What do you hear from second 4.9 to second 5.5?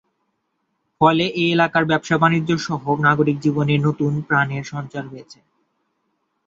হয়েছে।